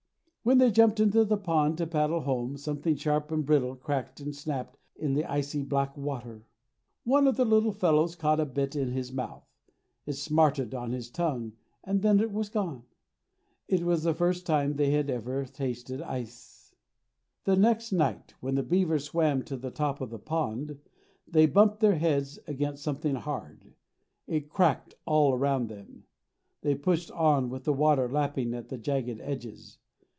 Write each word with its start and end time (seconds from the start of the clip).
When 0.43 0.57
they 0.57 0.71
jumped 0.71 0.99
into 0.99 1.23
the 1.23 1.37
pond 1.37 1.77
to 1.77 1.85
paddle 1.85 2.21
home 2.21 2.57
something 2.57 2.95
sharp 2.95 3.31
and 3.31 3.45
brittle 3.45 3.75
cracked 3.75 4.19
and 4.19 4.35
snapped 4.35 4.75
in 4.95 5.13
the 5.13 5.23
icy 5.25 5.61
black 5.61 5.95
water. 5.95 6.47
One 7.03 7.27
of 7.27 7.37
the 7.37 7.45
little 7.45 7.71
fellows 7.71 8.15
caught 8.15 8.39
a 8.39 8.45
bit 8.47 8.75
in 8.75 8.89
his 8.89 9.13
mouth. 9.13 9.45
It 10.07 10.13
smarted 10.13 10.73
on 10.73 10.93
his 10.93 11.11
tongue 11.11 11.53
and 11.83 12.01
then 12.01 12.19
it 12.19 12.31
was 12.31 12.49
gone. 12.49 12.85
It 13.67 13.83
was 13.83 14.01
the 14.01 14.15
first 14.15 14.47
time 14.47 14.77
that 14.77 14.85
he 14.87 14.93
had 14.93 15.11
ever 15.11 15.45
tasted 15.45 16.01
ice. 16.01 16.73
The 17.43 17.55
next 17.55 17.91
night, 17.91 18.33
when 18.39 18.55
the 18.55 18.63
beavers 18.63 19.03
swam 19.03 19.43
to 19.43 19.55
the 19.55 19.69
top 19.69 20.01
of 20.01 20.09
the 20.09 20.17
pond, 20.17 20.79
they 21.27 21.45
bumped 21.45 21.81
their 21.81 21.99
heads 21.99 22.39
against 22.47 22.81
something 22.81 23.13
hard. 23.13 23.75
It 24.25 24.49
cracked 24.49 24.95
all 25.05 25.35
around 25.35 25.67
them. 25.69 26.05
They 26.61 26.73
pushed 26.73 27.11
on, 27.11 27.51
with 27.51 27.63
the 27.63 27.73
water 27.73 28.09
lapping 28.09 28.55
at 28.55 28.69
the 28.69 28.79
jagged 28.79 29.21
edges. 29.21 29.77